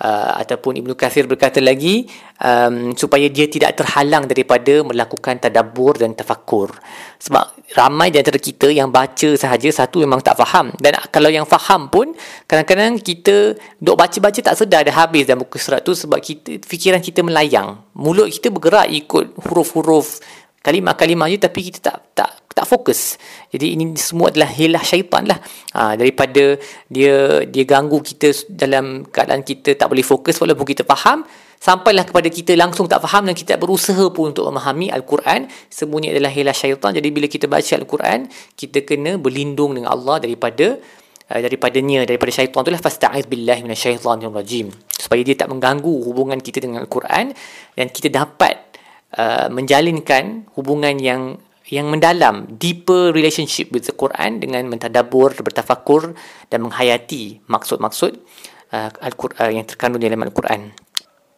uh, 0.00 0.32
ataupun 0.40 0.80
Ibnu 0.80 0.96
Kathir 0.96 1.28
berkata 1.28 1.60
lagi 1.60 2.08
um, 2.40 2.96
supaya 2.96 3.28
dia 3.28 3.46
tidak 3.46 3.76
terhalang 3.78 4.24
daripada 4.24 4.80
melakukan 4.82 5.38
tadabbur 5.38 6.00
dan 6.00 6.16
tafakur 6.16 6.72
sebab 7.20 7.60
ramai 7.76 8.10
di 8.10 8.18
antara 8.18 8.40
kita 8.40 8.72
yang 8.72 8.88
baca 8.88 9.36
sahaja 9.36 9.68
satu 9.70 10.02
memang 10.02 10.24
tak 10.24 10.40
faham. 10.40 10.72
Dan 10.80 10.96
kalau 11.12 11.28
yang 11.30 11.44
faham 11.46 11.92
pun 11.92 12.16
kadang-kadang 12.48 12.98
kita 12.98 13.54
duk 13.78 13.94
baca-baca 13.94 14.40
tak 14.40 14.56
sedar 14.56 14.82
dah 14.82 14.96
habis 15.04 15.28
dalam 15.28 15.44
muka 15.44 15.60
surat 15.60 15.84
tu 15.84 15.92
sebab 15.92 16.18
kita 16.18 16.58
fikiran 16.64 16.98
kita 16.98 17.20
melayang. 17.22 17.78
Mulut 17.94 18.32
kita 18.32 18.48
bergerak 18.50 18.88
ikut 18.88 19.36
huruf-huruf 19.46 20.24
kalimah-kalimah 20.64 21.28
je 21.28 21.38
tapi 21.40 21.60
kita 21.68 21.78
tak 21.92 21.98
tak 22.16 22.30
tak 22.50 22.66
fokus. 22.66 23.14
Jadi 23.54 23.78
ini 23.78 23.94
semua 23.94 24.34
adalah 24.34 24.50
hilah 24.50 24.82
syaitan 24.82 25.22
lah. 25.22 25.38
Ha, 25.74 25.94
daripada 25.94 26.58
dia 26.90 27.46
dia 27.46 27.64
ganggu 27.64 28.02
kita 28.02 28.34
dalam 28.50 29.06
keadaan 29.06 29.46
kita 29.46 29.78
tak 29.78 29.86
boleh 29.86 30.02
fokus 30.02 30.34
walaupun 30.42 30.66
kita 30.66 30.82
faham. 30.82 31.22
Sampailah 31.60 32.08
kepada 32.08 32.24
kita 32.32 32.56
langsung 32.56 32.88
tak 32.88 33.04
faham 33.04 33.28
dan 33.28 33.36
kita 33.36 33.60
berusaha 33.60 34.08
pun 34.16 34.32
untuk 34.32 34.48
memahami 34.48 34.88
Al-Quran. 34.88 35.44
Semuanya 35.68 36.16
adalah 36.16 36.32
hilah 36.32 36.56
syaitan. 36.56 36.96
Jadi 36.96 37.08
bila 37.12 37.28
kita 37.28 37.52
baca 37.52 37.72
Al-Quran, 37.76 38.32
kita 38.56 38.80
kena 38.80 39.20
berlindung 39.20 39.76
dengan 39.76 39.92
Allah 39.92 40.24
daripada 40.24 40.80
uh, 41.28 41.36
daripadanya, 41.36 42.08
daripada 42.08 42.32
syaitan. 42.32 42.64
Itulah 42.64 42.80
fasta'iz 42.80 43.28
billahi 43.28 43.60
minasyaitanir 43.60 44.32
rajim. 44.32 44.72
Supaya 44.96 45.20
dia 45.20 45.36
tak 45.36 45.52
mengganggu 45.52 45.92
hubungan 46.08 46.40
kita 46.40 46.64
dengan 46.64 46.88
Al-Quran 46.88 47.36
dan 47.76 47.86
kita 47.92 48.08
dapat 48.08 48.56
uh, 49.20 49.52
menjalinkan 49.52 50.48
hubungan 50.56 50.96
yang 50.96 51.36
yang 51.70 51.86
mendalam, 51.86 52.50
deeper 52.58 53.14
relationship 53.14 53.70
with 53.70 53.86
the 53.86 53.94
Quran 53.94 54.42
dengan 54.42 54.66
mentadabur, 54.66 55.30
bertafakur 55.38 56.18
dan 56.50 56.66
menghayati 56.66 57.46
maksud-maksud 57.46 58.18
uh, 58.74 58.90
Al-Quran 58.90 59.62
yang 59.62 59.66
terkandung 59.66 60.02
dalam 60.02 60.18
Al-Quran. 60.26 60.74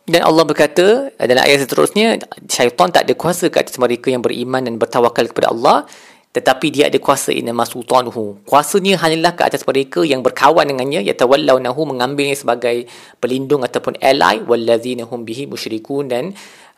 Dan 0.02 0.26
Allah 0.26 0.42
berkata 0.42 1.14
dalam 1.14 1.44
ayat 1.46 1.68
seterusnya, 1.68 2.18
syaitan 2.50 2.90
tak 2.90 3.06
ada 3.06 3.14
kuasa 3.14 3.52
ke 3.52 3.62
atas 3.62 3.78
mereka 3.78 4.10
yang 4.10 4.24
beriman 4.24 4.64
dan 4.64 4.74
bertawakal 4.80 5.30
kepada 5.30 5.54
Allah, 5.54 5.86
tetapi 6.32 6.72
dia 6.74 6.88
ada 6.88 6.96
kuasa 6.98 7.30
inama 7.30 7.62
sultanuhu. 7.62 8.40
Kuasanya 8.48 8.98
hanyalah 8.98 9.36
ke 9.36 9.46
atas 9.46 9.62
mereka 9.68 10.02
yang 10.02 10.24
berkawan 10.24 10.64
dengannya, 10.64 11.06
yatawallawnahu 11.06 11.92
mengambilnya 11.92 12.34
sebagai 12.34 12.88
pelindung 13.20 13.62
ataupun 13.62 14.00
ally, 14.00 14.42
wallazina 14.42 15.06
hum 15.06 15.22
bihi 15.22 15.46
musyrikun 15.46 16.08
dan 16.08 16.24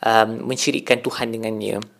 um, 0.03 0.51
mensyirikkan 0.51 1.01
Tuhan 1.01 1.33
dengannya 1.33 1.94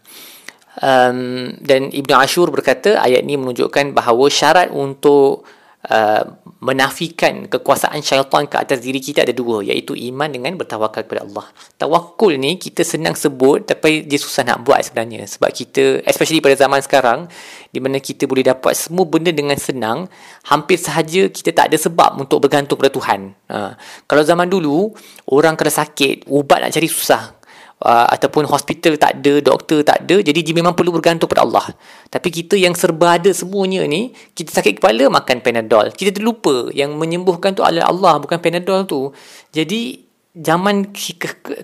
um, 0.82 1.54
dan 1.62 1.92
Ibn 1.92 2.12
Ashur 2.20 2.50
berkata 2.52 3.00
ayat 3.00 3.24
ini 3.24 3.40
menunjukkan 3.40 3.96
bahawa 3.96 4.26
syarat 4.28 4.74
untuk 4.74 5.46
uh, 5.90 6.24
menafikan 6.66 7.46
kekuasaan 7.46 8.02
syaitan 8.02 8.50
ke 8.50 8.58
atas 8.58 8.82
diri 8.82 8.98
kita 8.98 9.22
ada 9.22 9.34
dua 9.36 9.62
iaitu 9.62 9.94
iman 10.10 10.26
dengan 10.26 10.58
bertawakal 10.58 11.06
kepada 11.06 11.22
Allah. 11.22 11.46
Tawakul 11.78 12.42
ni 12.42 12.58
kita 12.58 12.82
senang 12.82 13.14
sebut 13.14 13.70
tapi 13.70 14.02
dia 14.08 14.18
susah 14.18 14.42
nak 14.48 14.66
buat 14.66 14.82
sebenarnya 14.82 15.30
sebab 15.30 15.50
kita 15.54 16.02
especially 16.10 16.42
pada 16.42 16.58
zaman 16.58 16.82
sekarang 16.82 17.30
di 17.70 17.78
mana 17.78 18.02
kita 18.02 18.26
boleh 18.26 18.42
dapat 18.42 18.74
semua 18.74 19.06
benda 19.06 19.30
dengan 19.30 19.60
senang 19.60 20.10
hampir 20.50 20.82
sahaja 20.82 21.30
kita 21.30 21.54
tak 21.54 21.70
ada 21.70 21.78
sebab 21.78 22.18
untuk 22.18 22.42
bergantung 22.42 22.82
pada 22.82 22.90
Tuhan. 22.90 23.36
Uh, 23.46 23.78
kalau 24.10 24.26
zaman 24.26 24.50
dulu 24.50 24.90
orang 25.30 25.54
kena 25.54 25.70
sakit 25.70 26.26
ubat 26.26 26.66
nak 26.66 26.74
cari 26.74 26.90
susah 26.90 27.45
uh, 27.86 28.08
ataupun 28.10 28.50
hospital 28.50 28.98
tak 28.98 29.22
ada, 29.22 29.40
doktor 29.40 29.86
tak 29.86 30.04
ada, 30.04 30.18
jadi 30.20 30.40
dia 30.42 30.54
memang 30.58 30.74
perlu 30.74 30.90
bergantung 30.90 31.30
pada 31.30 31.46
Allah. 31.46 31.70
Tapi 32.10 32.34
kita 32.34 32.58
yang 32.58 32.74
serba 32.74 33.22
ada 33.22 33.30
semuanya 33.30 33.86
ni, 33.86 34.12
kita 34.34 34.50
sakit 34.50 34.82
kepala 34.82 35.08
makan 35.14 35.46
Panadol. 35.46 35.94
Kita 35.94 36.10
terlupa 36.10 36.74
yang 36.74 36.98
menyembuhkan 36.98 37.54
tu 37.54 37.62
adalah 37.62 37.94
Allah 37.94 38.18
bukan 38.18 38.42
Panadol 38.42 38.90
tu. 38.90 39.14
Jadi 39.54 40.02
zaman 40.36 40.92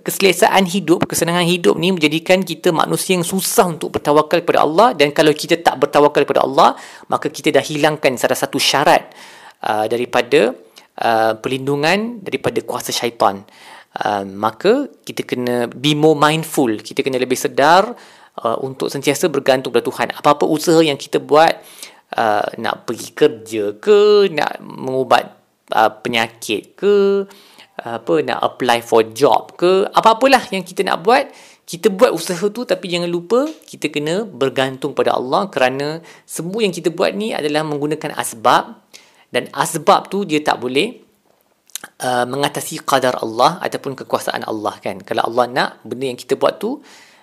keselesaan 0.06 0.64
hidup, 0.64 1.04
kesenangan 1.04 1.44
hidup 1.44 1.76
ni 1.76 1.92
menjadikan 1.92 2.40
kita 2.40 2.72
manusia 2.72 3.20
yang 3.20 3.28
susah 3.28 3.68
untuk 3.68 4.00
bertawakal 4.00 4.40
kepada 4.40 4.64
Allah 4.64 4.96
dan 4.96 5.12
kalau 5.12 5.36
kita 5.36 5.60
tak 5.60 5.76
bertawakal 5.76 6.24
kepada 6.24 6.48
Allah, 6.48 6.80
maka 7.12 7.28
kita 7.28 7.52
dah 7.52 7.60
hilangkan 7.60 8.16
salah 8.16 8.40
satu 8.40 8.56
syarat 8.56 9.12
uh, 9.68 9.92
daripada 9.92 10.56
uh, 11.04 11.34
perlindungan 11.36 12.24
daripada 12.24 12.64
kuasa 12.64 12.96
syaitan 12.96 13.44
uh, 14.00 14.24
maka 14.24 14.88
kita 15.04 15.28
kena 15.28 15.68
be 15.68 15.98
more 15.98 16.16
mindful. 16.16 16.70
Kita 16.80 17.04
kena 17.04 17.20
lebih 17.20 17.36
sedar 17.36 17.92
uh, 18.40 18.58
untuk 18.64 18.88
sentiasa 18.88 19.28
bergantung 19.28 19.76
pada 19.76 19.84
Tuhan. 19.84 20.08
Apa-apa 20.16 20.48
usaha 20.48 20.80
yang 20.80 20.96
kita 20.96 21.20
buat 21.20 21.52
uh, 22.16 22.46
nak 22.60 22.88
pergi 22.88 23.10
kerja 23.12 23.64
ke 23.76 24.32
nak 24.32 24.64
mengubat 24.64 25.36
uh, 25.76 25.92
penyakit 26.00 26.76
ke 26.80 27.28
apa 27.82 28.22
nak 28.22 28.46
apply 28.46 28.86
for 28.86 29.02
job 29.10 29.58
ke 29.58 29.90
apa-apalah 29.90 30.46
yang 30.54 30.62
kita 30.62 30.86
nak 30.86 31.02
buat 31.02 31.34
kita 31.66 31.88
buat 31.88 32.12
usaha 32.12 32.44
tu. 32.52 32.68
Tapi 32.68 32.86
jangan 32.92 33.08
lupa 33.08 33.48
kita 33.64 33.88
kena 33.88 34.28
bergantung 34.28 34.92
pada 34.92 35.16
Allah 35.16 35.48
kerana 35.48 36.04
semua 36.28 36.68
yang 36.68 36.76
kita 36.76 36.92
buat 36.92 37.16
ni 37.16 37.32
adalah 37.32 37.64
menggunakan 37.64 38.12
asbab. 38.20 38.84
Dan 39.32 39.48
asbab 39.56 40.12
tu 40.12 40.28
dia 40.28 40.44
tak 40.44 40.60
boleh 40.60 41.00
uh, 42.02 42.26
mengatasi 42.28 42.82
qadar 42.86 43.18
Allah 43.22 43.58
ataupun 43.62 43.98
kekuasaan 44.04 44.46
Allah 44.46 44.78
kan. 44.82 45.02
Kalau 45.02 45.26
Allah 45.28 45.46
nak 45.50 45.70
benda 45.86 46.10
yang 46.10 46.20
kita 46.20 46.38
buat 46.38 46.62
tu 46.62 46.82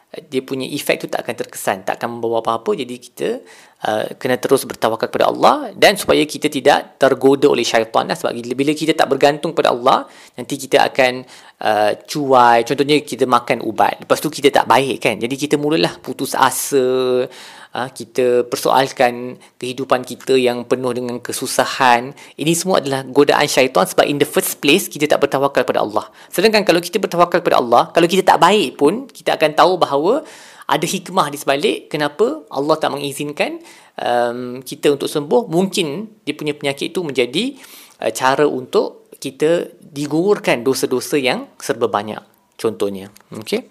dia 0.09 0.41
punya 0.41 0.65
efek 0.65 1.05
tu 1.05 1.07
tak 1.13 1.29
akan 1.29 1.37
terkesan, 1.37 1.85
tak 1.85 2.01
akan 2.01 2.17
membawa 2.17 2.41
apa-apa. 2.41 2.73
Jadi 2.73 2.95
kita 2.97 3.45
uh, 3.85 4.07
kena 4.19 4.41
terus 4.41 4.67
bertawakal 4.67 5.07
kepada 5.07 5.31
Allah 5.31 5.71
dan 5.77 5.95
supaya 5.95 6.23
kita 6.27 6.51
tidak 6.51 6.99
tergoda 6.99 7.47
oleh 7.51 7.63
syaitan 7.63 8.09
lah. 8.09 8.17
Sebab 8.19 8.35
bila 8.55 8.73
kita 8.75 8.97
tak 8.97 9.07
bergantung 9.11 9.55
pada 9.55 9.71
Allah, 9.71 10.09
nanti 10.35 10.59
kita 10.59 10.83
akan 10.83 11.23
uh, 11.63 11.93
cuai. 12.03 12.67
Contohnya 12.67 12.99
kita 13.03 13.29
makan 13.29 13.63
ubat. 13.63 14.03
Lepas 14.03 14.19
tu 14.19 14.33
kita 14.33 14.51
tak 14.51 14.67
baik 14.67 14.99
kan. 15.03 15.15
Jadi 15.19 15.35
kita 15.39 15.55
mulalah 15.55 15.99
putus 16.03 16.35
asa, 16.35 17.27
ha, 17.73 17.89
kita 17.93 18.49
persoalkan 18.49 19.37
kehidupan 19.61 20.05
kita 20.05 20.35
yang 20.35 20.65
penuh 20.65 20.93
dengan 20.97 21.21
kesusahan 21.21 22.13
ini 22.41 22.53
semua 22.57 22.81
adalah 22.81 23.05
godaan 23.05 23.47
syaitan 23.47 23.85
sebab 23.85 24.05
in 24.09 24.19
the 24.19 24.29
first 24.29 24.59
place 24.63 24.89
kita 24.89 25.07
tak 25.07 25.23
bertawakal 25.23 25.63
pada 25.65 25.85
Allah 25.85 26.09
sedangkan 26.33 26.65
kalau 26.65 26.81
kita 26.81 26.99
bertawakal 26.99 27.39
pada 27.45 27.61
Allah 27.61 27.93
kalau 27.93 28.09
kita 28.09 28.25
tak 28.25 28.41
baik 28.41 28.81
pun 28.81 29.07
kita 29.09 29.37
akan 29.37 29.51
tahu 29.55 29.73
bahawa 29.79 30.25
ada 30.69 30.85
hikmah 30.85 31.33
di 31.33 31.41
sebalik 31.41 31.89
kenapa 31.89 32.45
Allah 32.53 32.77
tak 32.77 32.93
mengizinkan 32.93 33.57
um, 33.97 34.61
kita 34.61 34.93
untuk 34.93 35.09
sembuh. 35.09 35.49
Mungkin 35.49 36.21
dia 36.29 36.37
punya 36.37 36.53
penyakit 36.53 36.93
itu 36.93 37.01
menjadi 37.01 37.57
uh, 38.05 38.13
cara 38.13 38.45
untuk 38.45 39.09
kita 39.17 39.73
digugurkan 39.81 40.61
dosa-dosa 40.61 41.17
yang 41.17 41.49
serba 41.57 41.89
banyak 41.89 42.21
contohnya. 42.61 43.09
Okey. 43.33 43.65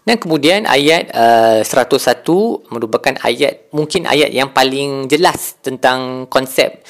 Dan 0.00 0.16
kemudian 0.16 0.64
ayat 0.64 1.12
uh, 1.12 1.60
101 1.60 2.24
merupakan 2.72 3.14
ayat 3.20 3.68
mungkin 3.76 4.08
ayat 4.08 4.32
yang 4.32 4.56
paling 4.56 5.12
jelas 5.12 5.60
tentang 5.60 6.24
konsep 6.32 6.80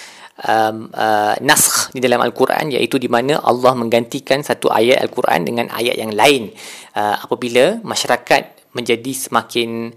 um, 0.47 0.89
uh, 0.95 1.35
naskh 1.43 1.91
di 1.91 1.99
dalam 1.99 2.23
Al-Quran 2.23 2.71
iaitu 2.71 3.03
di 3.03 3.11
mana 3.11 3.43
Allah 3.43 3.75
menggantikan 3.75 4.47
satu 4.47 4.71
ayat 4.71 5.03
Al-Quran 5.03 5.43
dengan 5.43 5.67
ayat 5.75 5.99
yang 5.99 6.15
lain. 6.15 6.55
Uh, 6.95 7.19
apabila 7.19 7.83
masyarakat 7.83 8.60
menjadi 8.73 9.13
semakin 9.15 9.95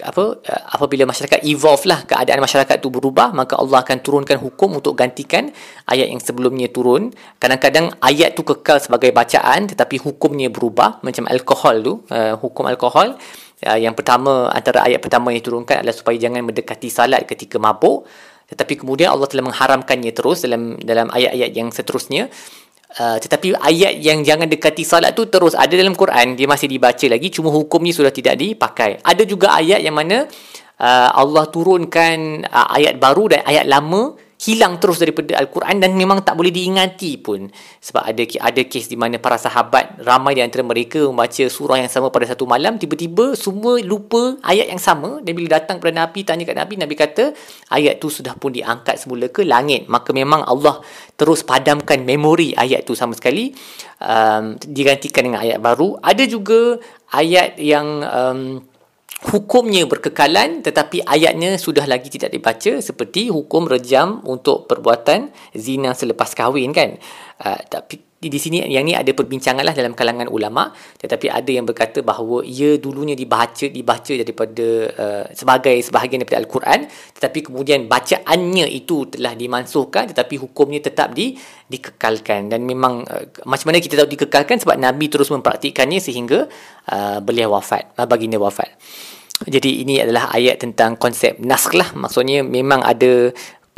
apa 0.00 0.40
apabila 0.72 1.04
masyarakat 1.04 1.44
evolve 1.44 1.84
lah 1.84 2.00
keadaan 2.08 2.40
masyarakat 2.40 2.80
tu 2.80 2.88
berubah 2.88 3.36
maka 3.36 3.60
Allah 3.60 3.84
akan 3.84 4.00
turunkan 4.00 4.40
hukum 4.40 4.80
untuk 4.80 4.96
gantikan 4.96 5.52
ayat 5.84 6.08
yang 6.08 6.20
sebelumnya 6.24 6.72
turun. 6.72 7.12
Kadang-kadang 7.36 7.92
ayat 8.00 8.32
tu 8.32 8.48
kekal 8.48 8.80
sebagai 8.80 9.12
bacaan 9.12 9.68
tetapi 9.68 10.00
hukumnya 10.00 10.48
berubah 10.48 11.04
macam 11.04 11.28
alkohol 11.28 11.76
tu 11.84 11.92
uh, 12.08 12.40
hukum 12.40 12.64
alkohol. 12.64 13.20
Uh, 13.60 13.76
yang 13.76 13.92
pertama 13.92 14.48
antara 14.56 14.88
ayat 14.88 15.04
pertama 15.04 15.36
yang 15.36 15.44
turunkan 15.44 15.84
adalah 15.84 15.96
supaya 15.96 16.16
jangan 16.16 16.40
mendekati 16.48 16.88
salat 16.88 17.28
ketika 17.28 17.60
mabuk. 17.60 18.08
Tetapi 18.48 18.80
kemudian 18.80 19.12
Allah 19.12 19.28
telah 19.28 19.44
mengharamkannya 19.52 20.16
terus 20.16 20.48
dalam 20.48 20.80
dalam 20.80 21.12
ayat-ayat 21.12 21.52
yang 21.52 21.68
seterusnya 21.68 22.32
Uh, 22.88 23.20
tetapi 23.20 23.52
ayat 23.52 24.00
yang 24.00 24.24
jangan 24.24 24.48
dekati 24.48 24.80
salat 24.80 25.12
tu 25.12 25.28
terus 25.28 25.52
ada 25.52 25.76
dalam 25.76 25.92
Quran 25.92 26.40
dia 26.40 26.48
masih 26.48 26.72
dibaca 26.72 27.04
lagi 27.04 27.28
cuma 27.28 27.52
hukum 27.52 27.84
ni 27.84 27.92
sudah 27.92 28.08
tidak 28.08 28.40
dipakai. 28.40 28.96
Ada 29.04 29.28
juga 29.28 29.52
ayat 29.60 29.84
yang 29.84 29.92
mana 29.92 30.24
uh, 30.80 31.10
Allah 31.12 31.44
turunkan 31.52 32.48
uh, 32.48 32.68
ayat 32.72 32.96
baru 32.96 33.36
dan 33.36 33.40
ayat 33.44 33.68
lama 33.68 34.16
hilang 34.38 34.78
terus 34.78 35.02
daripada 35.02 35.34
al-Quran 35.34 35.82
dan 35.82 35.98
memang 35.98 36.22
tak 36.22 36.38
boleh 36.38 36.54
diingati 36.54 37.18
pun. 37.18 37.50
Sebab 37.82 38.06
ada 38.06 38.22
ada 38.22 38.62
kes 38.62 38.86
di 38.86 38.94
mana 38.94 39.18
para 39.18 39.34
sahabat 39.34 39.98
ramai 40.06 40.38
di 40.38 40.42
antara 40.46 40.62
mereka 40.62 41.02
membaca 41.10 41.44
surah 41.50 41.82
yang 41.82 41.90
sama 41.90 42.14
pada 42.14 42.30
satu 42.30 42.46
malam 42.46 42.78
tiba-tiba 42.78 43.34
semua 43.34 43.82
lupa 43.82 44.38
ayat 44.46 44.70
yang 44.70 44.78
sama. 44.78 45.18
Dan 45.26 45.34
bila 45.34 45.58
datang 45.58 45.82
kepada 45.82 46.06
Nabi 46.06 46.22
tanya 46.22 46.46
kat 46.46 46.54
Nabi 46.54 46.74
Nabi 46.78 46.94
kata 46.94 47.34
ayat 47.74 47.98
tu 47.98 48.06
sudah 48.14 48.38
pun 48.38 48.54
diangkat 48.54 49.02
semula 49.02 49.26
ke 49.26 49.42
langit? 49.42 49.90
Maka 49.90 50.14
memang 50.14 50.46
Allah 50.46 50.78
terus 51.18 51.42
padamkan 51.42 52.06
memori 52.06 52.54
ayat 52.54 52.86
tu 52.86 52.94
sama 52.94 53.18
sekali. 53.18 53.50
Um, 53.98 54.54
digantikan 54.62 55.26
dengan 55.26 55.42
ayat 55.42 55.58
baru. 55.58 55.98
Ada 55.98 56.30
juga 56.30 56.78
ayat 57.10 57.58
yang 57.58 58.06
um, 58.06 58.62
hukumnya 59.18 59.82
berkekalan 59.84 60.62
tetapi 60.62 61.02
ayatnya 61.02 61.58
sudah 61.58 61.84
lagi 61.90 62.06
tidak 62.06 62.30
dibaca 62.30 62.78
seperti 62.78 63.34
hukum 63.34 63.66
rejam 63.66 64.22
untuk 64.22 64.70
perbuatan 64.70 65.34
zina 65.58 65.92
selepas 65.92 66.32
kahwin 66.38 66.70
kan. 66.70 66.94
Uh, 67.38 67.58
tapi 67.66 68.07
di, 68.18 68.26
di 68.26 68.38
sini 68.42 68.66
yang 68.66 68.82
ni 68.82 68.98
ada 68.98 69.14
perbincangan 69.14 69.62
lah 69.62 69.70
dalam 69.70 69.94
kalangan 69.94 70.26
ulama. 70.26 70.74
Tetapi 70.98 71.30
ada 71.30 71.46
yang 71.46 71.62
berkata 71.62 72.02
bahawa 72.02 72.42
ia 72.42 72.74
dulunya 72.74 73.14
dibaca 73.14 73.70
dibaca 73.70 74.12
daripada 74.18 74.66
uh, 74.98 75.24
sebagai 75.30 75.78
sebahagian 75.78 76.26
daripada 76.26 76.42
al-Quran. 76.42 76.90
Tetapi 77.14 77.38
kemudian 77.46 77.86
bacaannya 77.86 78.66
itu 78.74 79.06
telah 79.06 79.38
dimansuhkan 79.38 80.10
tetapi 80.10 80.34
hukumnya 80.42 80.82
tetap 80.82 81.14
di 81.14 81.38
dikekalkan. 81.70 82.50
Dan 82.50 82.66
memang 82.66 83.06
uh, 83.06 83.24
macam 83.46 83.70
mana 83.70 83.78
kita 83.78 83.94
tahu 84.02 84.10
dikekalkan? 84.10 84.58
Sebab 84.58 84.74
nabi 84.74 85.06
terus 85.06 85.30
mempraktikkannya 85.30 86.02
sehingga 86.02 86.50
uh, 86.90 87.22
beliau 87.22 87.54
wafat 87.54 87.94
baginda 88.10 88.42
wafat. 88.42 88.74
Jadi 89.46 89.86
ini 89.86 90.02
adalah 90.02 90.34
ayat 90.34 90.58
tentang 90.58 90.98
konsep 90.98 91.38
naskh 91.38 91.78
lah 91.78 91.94
maksudnya 91.94 92.42
memang 92.42 92.82
ada 92.82 93.30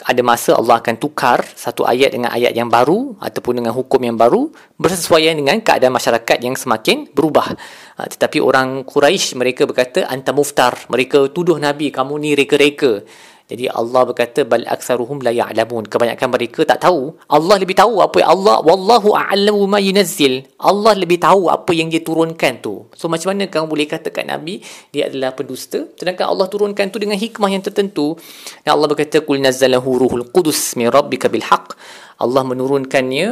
ada 0.04 0.22
masa 0.24 0.56
Allah 0.56 0.80
akan 0.80 0.96
tukar 0.96 1.44
satu 1.56 1.84
ayat 1.84 2.16
dengan 2.16 2.32
ayat 2.32 2.56
yang 2.56 2.72
baru 2.72 3.16
ataupun 3.20 3.60
dengan 3.60 3.76
hukum 3.76 4.00
yang 4.00 4.16
baru 4.16 4.48
bersesuaian 4.80 5.36
dengan 5.36 5.60
keadaan 5.60 5.92
masyarakat 5.92 6.38
yang 6.40 6.56
semakin 6.56 7.10
berubah. 7.12 7.52
Ha, 8.00 8.08
tetapi 8.08 8.40
orang 8.40 8.82
Quraisy 8.88 9.36
mereka 9.36 9.68
berkata 9.68 10.08
anta 10.08 10.32
muftar. 10.32 10.88
Mereka 10.88 11.32
tuduh 11.36 11.60
Nabi 11.60 11.92
kamu 11.92 12.14
ni 12.16 12.30
reka-reka. 12.32 13.04
Jadi 13.50 13.66
Allah 13.66 14.06
berkata 14.06 14.46
bal 14.46 14.62
aktsaruhum 14.62 15.18
la 15.26 15.34
ya'lamun. 15.34 15.90
Kebanyakan 15.90 16.28
mereka 16.30 16.62
tak 16.62 16.86
tahu. 16.86 17.18
Allah 17.26 17.58
lebih 17.58 17.74
tahu 17.74 17.98
apa 17.98 18.22
yang 18.22 18.30
Allah 18.38 18.62
wallahu 18.62 19.10
a'lamu 19.18 19.66
ma 19.66 19.82
yunazzil. 19.82 20.46
Allah 20.62 20.94
lebih 20.94 21.18
tahu 21.18 21.50
apa 21.50 21.74
yang 21.74 21.90
dia 21.90 21.98
turunkan 21.98 22.62
tu. 22.62 22.86
So 22.94 23.10
macam 23.10 23.34
mana 23.34 23.50
kamu 23.50 23.66
boleh 23.66 23.90
katakan 23.90 24.30
Nabi 24.30 24.62
dia 24.94 25.10
adalah 25.10 25.34
pendusta 25.34 25.90
sedangkan 25.98 26.30
Allah 26.30 26.46
turunkan 26.46 26.94
tu 26.94 27.02
dengan 27.02 27.18
hikmah 27.18 27.50
yang 27.50 27.66
tertentu. 27.66 28.14
Dan 28.62 28.78
Allah 28.78 28.86
berkata 28.86 29.18
kul 29.18 29.42
nazzalahu 29.42 29.98
ruhul 29.98 30.30
qudus 30.30 30.78
min 30.78 30.86
rabbika 30.86 31.26
bil 31.26 31.42
haqq. 31.42 31.74
Allah 32.22 32.46
menurunkannya 32.46 33.26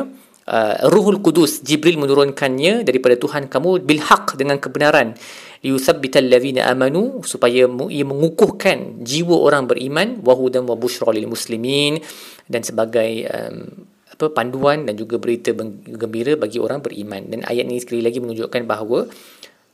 uh, 0.50 0.74
ruhul 0.90 1.22
qudus 1.22 1.62
Jibril 1.62 2.00
menurunkannya 2.00 2.82
daripada 2.82 3.14
Tuhan 3.14 3.46
kamu 3.46 3.86
bil 3.86 4.02
haqq 4.02 4.34
dengan 4.34 4.58
kebenaran 4.58 5.14
liyusabbital 5.62 6.26
ladzina 6.26 6.70
amanu 6.70 7.22
supaya 7.26 7.66
ia 7.66 8.04
mengukuhkan 8.06 9.02
jiwa 9.02 9.36
orang 9.42 9.66
beriman 9.66 10.22
wa 10.22 10.34
hudan 10.38 10.66
wa 10.66 10.78
busyra 10.78 11.10
lil 11.10 11.26
muslimin 11.26 11.98
dan 12.46 12.62
sebagai 12.62 13.26
um, 13.26 13.88
apa 14.18 14.34
panduan 14.34 14.82
dan 14.86 14.98
juga 14.98 15.18
berita 15.22 15.54
gembira 15.86 16.34
bagi 16.34 16.58
orang 16.58 16.82
beriman. 16.82 17.22
Dan 17.30 17.46
ayat 17.46 17.70
ini 17.70 17.78
sekali 17.78 18.02
lagi 18.02 18.18
menunjukkan 18.18 18.66
bahawa 18.66 19.06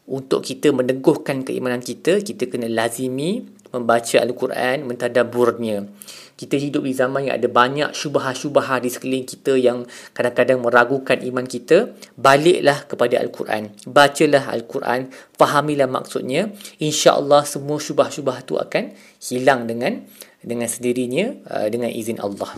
untuk 0.04 0.44
kita 0.44 0.68
meneguhkan 0.68 1.48
keimanan 1.48 1.80
kita 1.80 2.20
kita 2.20 2.52
kena 2.52 2.68
lazimi 2.68 3.40
membaca 3.74 4.16
al-Quran 4.22 4.86
mentadabburnya 4.86 5.90
kita 6.34 6.58
hidup 6.58 6.82
di 6.82 6.94
zaman 6.94 7.30
yang 7.30 7.38
ada 7.38 7.46
banyak 7.46 7.94
syubah-syubah 7.94 8.82
di 8.82 8.90
sekeliling 8.90 9.26
kita 9.26 9.54
yang 9.54 9.86
kadang-kadang 10.10 10.66
meragukan 10.66 11.22
iman 11.22 11.46
kita, 11.46 11.94
baliklah 12.18 12.82
kepada 12.90 13.22
Al-Quran. 13.22 13.70
Bacalah 13.86 14.50
Al-Quran, 14.50 15.14
fahamilah 15.38 15.86
maksudnya. 15.86 16.50
InsyaAllah 16.82 17.46
semua 17.46 17.78
syubah-syubah 17.78 18.42
itu 18.42 18.58
akan 18.58 18.98
hilang 19.22 19.70
dengan 19.70 20.02
dengan 20.42 20.66
sendirinya 20.66 21.38
uh, 21.46 21.68
dengan 21.70 21.88
izin 21.94 22.18
Allah. 22.18 22.50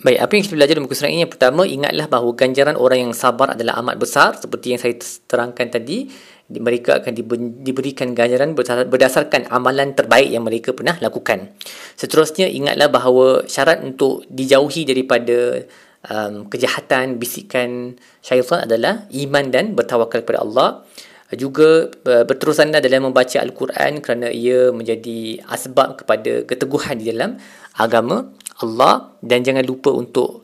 Baik, 0.00 0.16
apa 0.16 0.32
yang 0.32 0.42
kita 0.48 0.56
belajar 0.56 0.74
dalam 0.74 0.84
muka 0.88 0.96
surat 0.96 1.12
ini? 1.12 1.22
Yang 1.28 1.32
pertama, 1.36 1.62
ingatlah 1.68 2.06
bahawa 2.08 2.32
ganjaran 2.32 2.76
orang 2.80 2.98
yang 3.04 3.12
sabar 3.12 3.52
adalah 3.52 3.78
amat 3.84 3.96
besar 4.00 4.32
seperti 4.32 4.72
yang 4.72 4.80
saya 4.80 4.96
terangkan 5.28 5.68
tadi 5.68 6.08
mereka 6.50 6.98
akan 6.98 7.14
diberikan 7.62 8.10
ganjaran 8.10 8.58
berdasarkan 8.90 9.46
amalan 9.54 9.94
terbaik 9.94 10.26
yang 10.26 10.42
mereka 10.42 10.74
pernah 10.74 10.98
lakukan. 10.98 11.54
Seterusnya 11.94 12.50
ingatlah 12.50 12.90
bahawa 12.90 13.46
syarat 13.46 13.86
untuk 13.86 14.26
dijauhi 14.26 14.82
daripada 14.82 15.62
um, 16.10 16.50
kejahatan, 16.50 17.22
bisikan 17.22 17.94
syaitan 18.18 18.66
adalah 18.66 19.06
iman 19.14 19.44
dan 19.54 19.78
bertawakal 19.78 20.26
kepada 20.26 20.42
Allah. 20.42 20.82
Juga 21.30 21.86
berterusanlah 22.02 22.82
dalam 22.82 23.06
membaca 23.06 23.38
Al-Quran 23.38 24.02
kerana 24.02 24.34
ia 24.34 24.74
menjadi 24.74 25.38
asbab 25.46 26.02
kepada 26.02 26.42
keteguhan 26.42 26.98
di 26.98 27.14
dalam 27.14 27.38
agama 27.78 28.34
Allah 28.58 29.14
dan 29.22 29.46
jangan 29.46 29.62
lupa 29.62 29.94
untuk 29.94 30.42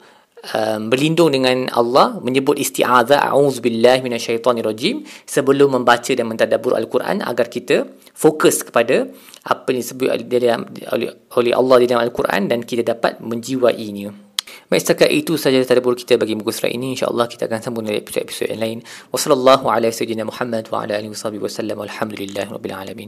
um, 0.55 0.93
berlindung 0.93 1.33
dengan 1.35 1.67
Allah 1.73 2.19
menyebut 2.23 2.61
isti'adzah 2.61 3.23
a'udzubillahi 3.33 4.05
minasyaitonirrajim 4.05 5.03
sebelum 5.27 5.81
membaca 5.81 6.13
dan 6.13 6.27
mentadabbur 6.29 6.77
al-Quran 6.77 7.25
agar 7.25 7.51
kita 7.51 7.89
fokus 8.15 8.63
kepada 8.63 9.11
apa 9.47 9.67
yang 9.71 9.81
disebut 9.83 10.09
oleh, 10.11 11.53
Allah 11.55 11.77
di 11.83 11.87
dalam 11.87 12.03
al-Quran 12.03 12.51
dan 12.51 12.63
kita 12.67 12.83
dapat 12.83 13.23
menjiwainya. 13.23 14.27
Baik 14.67 14.83
setakat 14.83 15.11
itu 15.15 15.39
sahaja 15.39 15.63
tadabbur 15.63 15.95
kita 15.95 16.19
bagi 16.19 16.35
muka 16.35 16.51
surat 16.51 16.75
ini 16.75 16.99
insya-Allah 16.99 17.31
kita 17.31 17.47
akan 17.47 17.61
sambung 17.63 17.87
dari 17.87 18.03
episod-episod 18.03 18.51
yang 18.51 18.63
lain. 18.63 18.79
Wassallallahu 19.15 19.71
ala 19.71 19.87
sayyidina 19.95 20.27
Muhammad 20.27 20.67
wa 20.75 20.83
ala 20.83 20.99
alihi 20.99 21.15
wasallam. 21.15 21.79
Alhamdulillahirabbil 21.87 22.75
alamin. 22.75 23.05